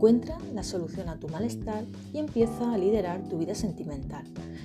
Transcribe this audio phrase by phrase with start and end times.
[0.00, 1.84] Encuentra la solución a tu malestar
[2.14, 4.24] y empieza a liderar tu vida sentimental.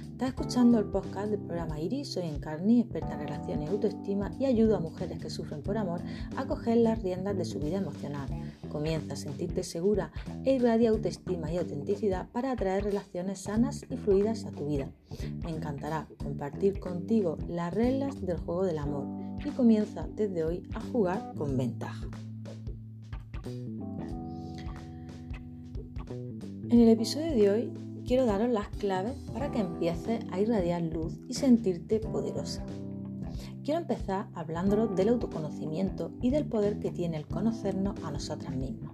[0.09, 4.45] Estás escuchando el podcast del programa Iris, soy Encarni, experta en relaciones y autoestima y
[4.45, 5.99] ayudo a mujeres que sufren por amor
[6.37, 8.29] a coger las riendas de su vida emocional.
[8.71, 10.09] Comienza a sentirte segura
[10.45, 14.89] e irradia autoestima y autenticidad para atraer relaciones sanas y fluidas a tu vida.
[15.43, 19.05] Me encantará compartir contigo las reglas del juego del amor
[19.45, 22.07] y comienza desde hoy a jugar con ventaja.
[26.75, 27.73] En el episodio de hoy
[28.05, 32.65] quiero daros las claves para que empieces a irradiar luz y sentirte poderosa.
[33.63, 38.91] Quiero empezar hablándolos del autoconocimiento y del poder que tiene el conocernos a nosotras mismas.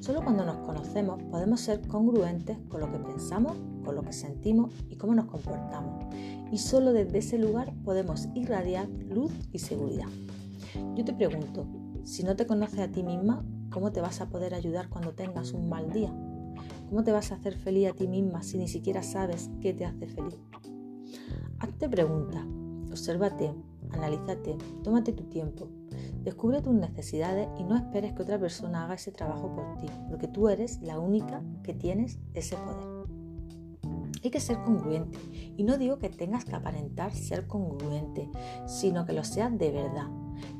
[0.00, 4.70] Solo cuando nos conocemos podemos ser congruentes con lo que pensamos, con lo que sentimos
[4.90, 6.14] y cómo nos comportamos.
[6.52, 10.08] Y solo desde ese lugar podemos irradiar luz y seguridad.
[10.96, 11.66] Yo te pregunto,
[12.04, 15.54] si no te conoces a ti misma, ¿cómo te vas a poder ayudar cuando tengas
[15.54, 16.12] un mal día?
[16.90, 19.84] ¿Cómo te vas a hacer feliz a ti misma si ni siquiera sabes qué te
[19.84, 20.36] hace feliz?
[21.60, 22.44] Hazte preguntas,
[22.90, 23.54] obsérvate,
[23.92, 25.68] analízate, tómate tu tiempo,
[26.24, 30.26] descubre tus necesidades y no esperes que otra persona haga ese trabajo por ti, porque
[30.26, 33.06] tú eres la única que tienes ese poder.
[34.24, 35.16] Hay que ser congruente
[35.56, 38.28] y no digo que tengas que aparentar ser congruente,
[38.66, 40.08] sino que lo seas de verdad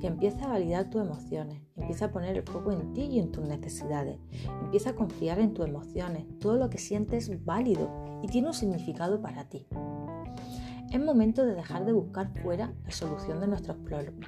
[0.01, 3.31] que empieza a validar tus emociones, empieza a poner el foco en ti y en
[3.33, 4.19] tus necesidades,
[4.63, 7.91] empieza a confiar en tus emociones, todo lo que sientes es válido
[8.23, 9.67] y tiene un significado para ti.
[10.93, 13.77] Es momento de dejar de buscar fuera la solución de nuestros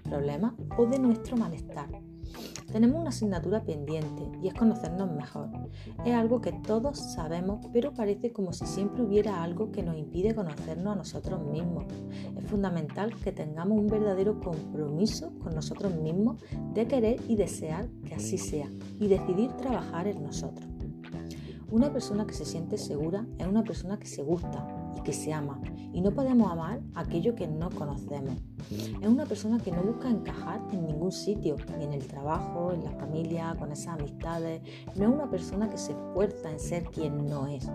[0.04, 1.88] problemas o de nuestro malestar
[2.70, 5.50] tenemos una asignatura pendiente y es conocernos mejor.
[6.04, 10.34] Es algo que todos sabemos, pero parece como si siempre hubiera algo que nos impide
[10.34, 11.84] conocernos a nosotros mismos.
[12.36, 16.42] Es fundamental que tengamos un verdadero compromiso con nosotros mismos
[16.74, 20.66] de querer y desear que así sea y decidir trabajar en nosotros.
[21.70, 25.60] Una persona que se siente segura es una persona que se gusta, que se ama.
[25.92, 28.34] Y no podemos amar aquello que no conocemos.
[28.70, 32.84] Es una persona que no busca encajar en ningún sitio, ni en el trabajo, en
[32.84, 34.62] la familia, con esas amistades.
[34.96, 37.68] No es una persona que se esfuerza en ser quien no es,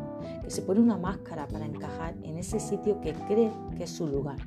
[0.44, 4.08] que se pone una máscara para encajar en ese sitio que cree que es su
[4.08, 4.38] lugar.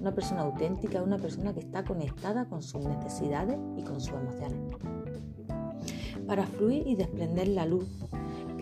[0.00, 4.14] Una persona auténtica es una persona que está conectada con sus necesidades y con sus
[4.14, 4.76] emociones.
[6.26, 7.86] Para fluir y desprender la luz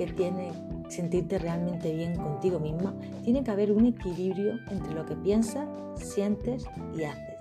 [0.06, 0.52] que tiene
[0.88, 6.64] sentirte realmente bien contigo misma, tiene que haber un equilibrio entre lo que piensas, sientes
[6.96, 7.36] y haces.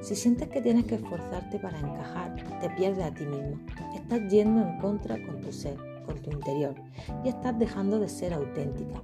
[0.00, 3.60] Si sientes que tienes que esforzarte para encajar, te pierdes a ti misma.
[3.94, 6.74] Estás yendo en contra con tu ser, con tu interior,
[7.24, 9.02] y estás dejando de ser auténtica.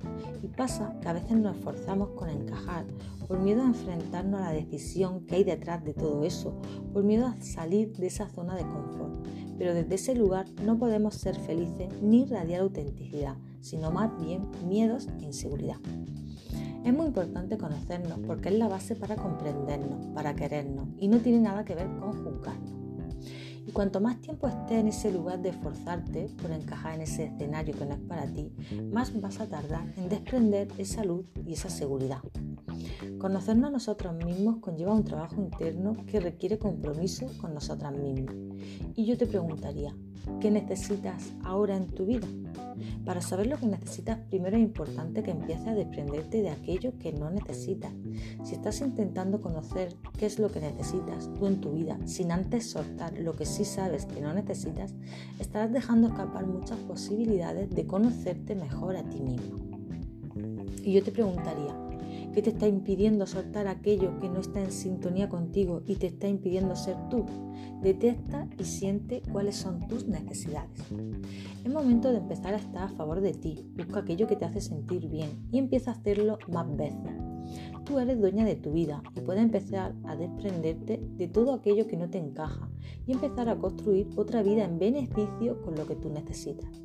[0.57, 2.85] Pasa que a veces nos esforzamos con encajar
[3.27, 6.61] por miedo a enfrentarnos a la decisión que hay detrás de todo eso,
[6.93, 9.27] por miedo a salir de esa zona de confort.
[9.59, 15.09] Pero desde ese lugar no podemos ser felices ni irradiar autenticidad, sino más bien miedos
[15.21, 15.79] e inseguridad.
[16.85, 21.41] Es muy importante conocernos porque es la base para comprendernos, para querernos y no tiene
[21.41, 22.84] nada que ver con juzgarnos.
[23.67, 27.75] Y cuanto más tiempo estés en ese lugar de esforzarte por encajar en ese escenario
[27.75, 28.53] que no es para ti,
[28.93, 32.21] más vas a tardar en desprender esa luz y esa seguridad.
[33.19, 38.35] Conocernos a nosotros mismos conlleva un trabajo interno que requiere compromiso con nosotras mismas.
[38.95, 39.95] Y yo te preguntaría,
[40.41, 42.27] ¿qué necesitas ahora en tu vida?
[43.05, 47.13] Para saber lo que necesitas, primero es importante que empieces a desprenderte de aquello que
[47.13, 47.93] no necesitas.
[48.43, 52.71] Si estás intentando conocer qué es lo que necesitas tú en tu vida, sin antes
[52.71, 54.95] soltar lo que sí sabes que no necesitas,
[55.39, 59.59] estarás dejando escapar muchas posibilidades de conocerte mejor a ti mismo.
[60.83, 61.84] Y yo te preguntaría,
[62.35, 66.27] ¿Qué te está impidiendo soltar aquello que no está en sintonía contigo y te está
[66.27, 67.25] impidiendo ser tú?
[67.81, 70.81] Detecta y siente cuáles son tus necesidades.
[71.65, 73.65] Es momento de empezar a estar a favor de ti.
[73.77, 77.13] Busca aquello que te hace sentir bien y empieza a hacerlo más veces.
[77.85, 81.97] Tú eres dueña de tu vida y puedes empezar a desprenderte de todo aquello que
[81.97, 82.69] no te encaja
[83.07, 86.84] y empezar a construir otra vida en beneficio con lo que tú necesitas.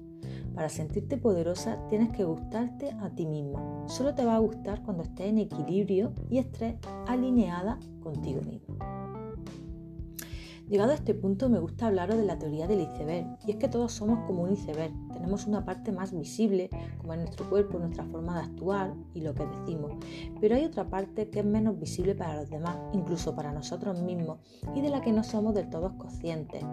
[0.59, 3.87] Para sentirte poderosa tienes que gustarte a ti misma.
[3.87, 6.75] Solo te va a gustar cuando estés en equilibrio y estés
[7.07, 8.98] alineada contigo misma.
[10.69, 13.67] Llegado a este punto me gusta hablaros de la teoría del iceberg, y es que
[13.67, 16.69] todos somos como un iceberg, tenemos una parte más visible,
[16.99, 19.93] como es nuestro cuerpo, nuestra forma de actuar y lo que decimos,
[20.39, 24.37] pero hay otra parte que es menos visible para los demás, incluso para nosotros mismos,
[24.75, 26.63] y de la que no somos del todo conscientes.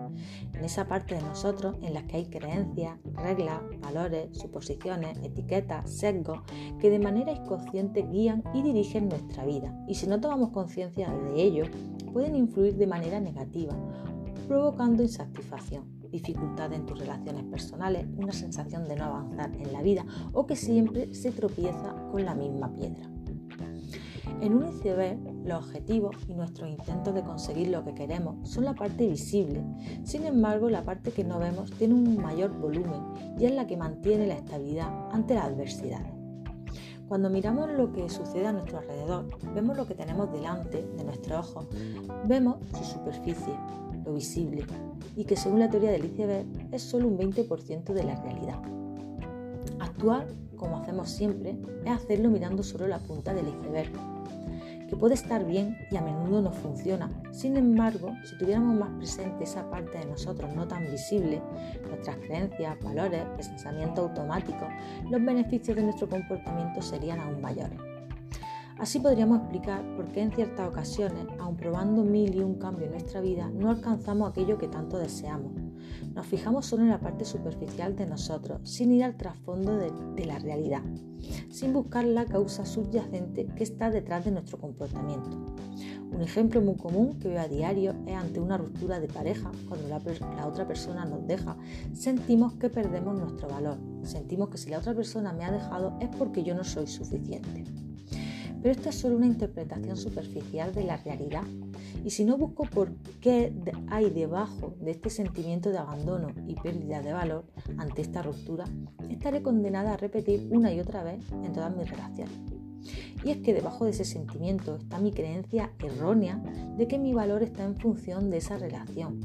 [0.52, 6.40] En esa parte de nosotros en la que hay creencias, reglas, valores, suposiciones, etiquetas, sesgos,
[6.78, 11.42] que de manera inconsciente guían y dirigen nuestra vida, y si no tomamos conciencia de
[11.42, 11.64] ello,
[12.12, 13.74] pueden influir de manera negativa,
[14.46, 20.04] provocando insatisfacción, dificultades en tus relaciones personales, una sensación de no avanzar en la vida
[20.32, 23.10] o que siempre se tropieza con la misma piedra.
[24.40, 28.74] En un iceberg, los objetivos y nuestros intentos de conseguir lo que queremos son la
[28.74, 29.64] parte visible.
[30.04, 33.02] Sin embargo, la parte que no vemos tiene un mayor volumen
[33.38, 36.15] y es la que mantiene la estabilidad ante las adversidades.
[37.08, 41.48] Cuando miramos lo que sucede a nuestro alrededor, vemos lo que tenemos delante de nuestros
[41.48, 41.66] ojos,
[42.24, 43.54] vemos su superficie,
[44.04, 44.64] lo visible,
[45.14, 48.60] y que según la teoría del iceberg es solo un 20% de la realidad.
[49.78, 50.26] Actuar,
[50.56, 53.92] como hacemos siempre, es hacerlo mirando solo la punta del iceberg
[54.88, 57.10] que puede estar bien y a menudo no funciona.
[57.32, 61.42] Sin embargo, si tuviéramos más presente esa parte de nosotros no tan visible,
[61.88, 64.68] nuestras creencias, valores, pensamientos automáticos,
[65.10, 67.95] los beneficios de nuestro comportamiento serían aún mayores.
[68.78, 72.92] Así podríamos explicar por qué en ciertas ocasiones, aun probando mil y un cambio en
[72.92, 75.52] nuestra vida, no alcanzamos aquello que tanto deseamos.
[76.14, 80.38] Nos fijamos solo en la parte superficial de nosotros, sin ir al trasfondo de, la
[80.38, 80.82] realidad,
[81.48, 85.30] sin buscar la causa subyacente que está detrás de nuestro comportamiento.
[86.12, 89.88] Un ejemplo muy común que veo a diario es ante una ruptura de pareja, cuando
[89.88, 91.56] la, otra persona nos deja,
[91.94, 96.10] sentimos que perdemos nuestro valor, sentimos que si la otra persona me ha dejado es
[96.16, 97.64] porque yo no soy suficiente.
[98.66, 101.44] Pero esto es solo una interpretación superficial de la realidad.
[102.04, 102.90] Y si no busco por
[103.20, 103.52] qué
[103.86, 107.44] hay debajo de este sentimiento de abandono y pérdida de valor
[107.78, 108.64] ante esta ruptura,
[109.08, 112.34] estaré condenada a repetir una y otra vez en todas mis relaciones.
[113.24, 116.42] Y es que debajo de ese sentimiento está mi creencia errónea
[116.76, 119.20] de que mi valor está en función de esa relación.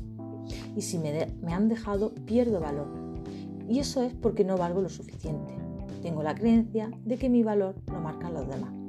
[0.76, 2.94] Y si me han dejado, pierdo valor.
[3.68, 5.56] Y eso es porque no valgo lo suficiente.
[6.04, 8.81] Tengo la creencia de que mi valor lo marcan los demás.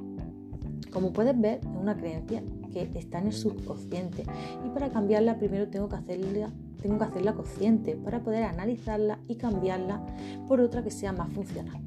[0.92, 2.42] Como puedes ver, es una creencia
[2.72, 4.24] que está en el subconsciente
[4.64, 6.50] y para cambiarla primero tengo que hacerla,
[6.80, 10.04] tengo que hacerla consciente para poder analizarla y cambiarla
[10.48, 11.80] por otra que sea más funcional.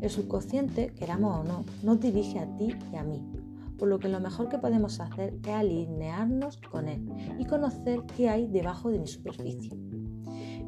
[0.00, 3.22] El subconsciente, queramos o no, nos dirige a ti y a mí,
[3.78, 7.06] por lo que lo mejor que podemos hacer es alinearnos con él
[7.38, 9.70] y conocer qué hay debajo de mi superficie.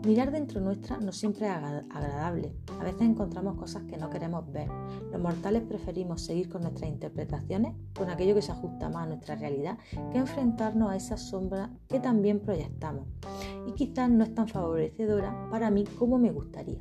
[0.06, 2.54] Mirar dentro nuestra no siempre es agradable.
[2.78, 4.68] A veces encontramos cosas que no queremos ver.
[5.10, 9.34] Los mortales preferimos seguir con nuestras interpretaciones, con aquello que se ajusta más a nuestra
[9.34, 9.78] realidad,
[10.12, 13.08] que enfrentarnos a esa sombra que también proyectamos.
[13.66, 16.78] Y quizás no es tan favorecedora para mí como me gustaría.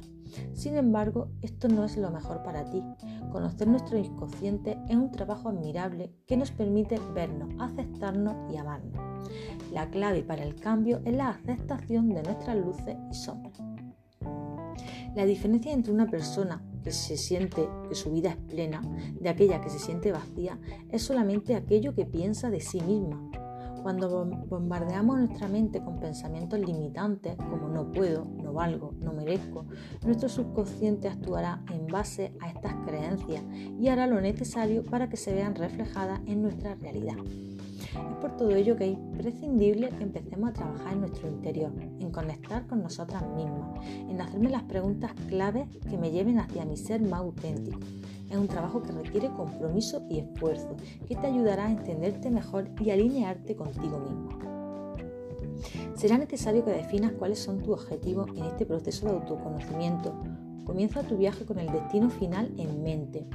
[0.54, 2.83] Sin embargo, esto no es lo mejor para ti.
[3.31, 9.00] Conocer nuestro inconsciente es un trabajo admirable que nos permite vernos, aceptarnos y amarnos.
[9.72, 13.60] La clave para el cambio es la aceptación de nuestras luces y sombras.
[15.16, 18.81] La diferencia entre una persona que se siente que su vida es plena
[19.19, 20.60] de aquella que se siente vacía
[20.92, 23.31] es solamente aquello que piensa de sí misma.
[23.81, 28.25] Cuando bombardeamos nuestra mente con pensamientos limitantes como no puedo,
[28.56, 29.66] valgo, no merezco,
[30.04, 33.44] nuestro subconsciente actuará en base a estas creencias
[33.80, 37.18] y hará lo necesario para que se vean reflejadas en nuestra realidad.
[37.96, 42.12] Es por todo ello que es imprescindible que empecemos a trabajar en nuestro interior, en
[42.12, 47.02] conectar con nosotras mismas, en hacerme las preguntas claves que me lleven hacia mi ser
[47.02, 47.80] más auténtico.
[48.30, 50.75] Es un trabajo que requiere compromiso y esfuerzo,
[51.07, 54.55] que te ayudará a entenderte mejor y alinearte contigo mismo.
[55.95, 60.14] Será necesario que definas cuáles son tus objetivos en este proceso de autoconocimiento,
[60.66, 63.28] Comienza tu viaje con el destino final en mente,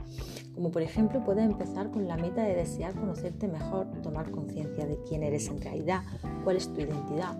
[0.53, 4.99] como por ejemplo puedes empezar con la meta de desear conocerte mejor, tomar conciencia de
[5.09, 6.03] quién eres en realidad,
[6.43, 7.39] cuál es tu identidad.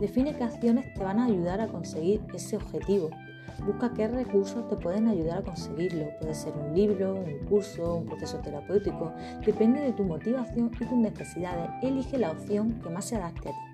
[0.00, 3.10] Define qué acciones te van a ayudar a conseguir ese objetivo.
[3.64, 6.06] Busca qué recursos te pueden ayudar a conseguirlo.
[6.20, 9.12] Puede ser un libro, un curso, un proceso terapéutico.
[9.46, 11.70] Depende de tu motivación y tus necesidades.
[11.82, 13.67] Elige la opción que más se adapte a ti.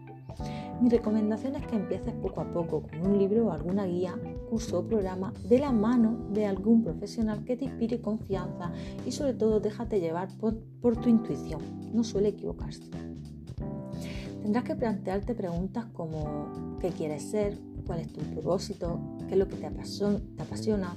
[0.81, 4.19] Mi recomendación es que empieces poco a poco con un libro o alguna guía,
[4.51, 8.73] curso o programa de la mano de algún profesional que te inspire confianza
[9.07, 10.57] y sobre todo déjate llevar por,
[10.97, 11.61] tu intuición.
[11.95, 12.83] No suele equivocarse.
[14.43, 17.57] Tendrás que plantearte preguntas como ¿qué quieres ser?
[17.87, 19.01] ¿Cuál es tu propósito?
[19.27, 20.97] ¿Qué es lo que te apasiona?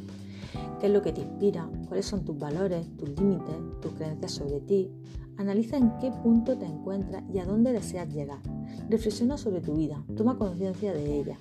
[0.79, 1.69] ¿Qué es lo que te inspira?
[1.87, 4.91] ¿Cuáles son tus valores, tus límites, tus creencias sobre ti?
[5.37, 8.39] Analiza en qué punto te encuentras y a dónde deseas llegar.
[8.89, 11.37] Reflexiona sobre tu vida, toma conciencia de ella.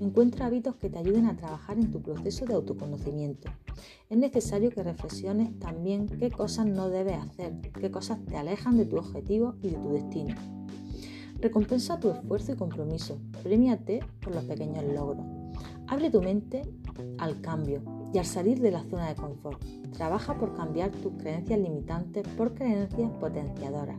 [0.00, 3.50] Encuentra hábitos que te ayuden a trabajar en tu proceso de autoconocimiento.
[4.08, 8.86] Es necesario que reflexiones también qué cosas no debes hacer, qué cosas te alejan de
[8.86, 10.34] tu objetivo y de tu destino.
[11.40, 13.18] Recompensa tu esfuerzo y compromiso.
[13.42, 15.24] Premiate por los pequeños logros.
[15.86, 16.62] Abre tu mente
[17.18, 19.62] al cambio y al salir de la zona de confort.
[19.92, 23.98] Trabaja por cambiar tus creencias limitantes por creencias potenciadoras.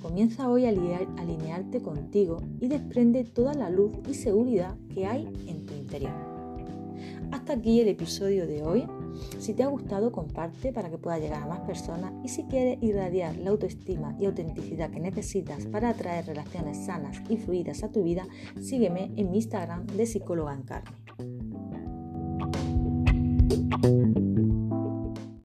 [0.00, 5.66] Comienza hoy a alinearte contigo y desprende toda la luz y seguridad que hay en
[5.66, 6.12] tu interior.
[7.30, 8.86] Hasta aquí el episodio de hoy.
[9.38, 12.78] Si te ha gustado, comparte para que pueda llegar a más personas y si quieres
[12.82, 18.04] irradiar la autoestima y autenticidad que necesitas para atraer relaciones sanas y fluidas a tu
[18.04, 18.26] vida,
[18.60, 20.96] sígueme en mi Instagram de psicóloga en carne.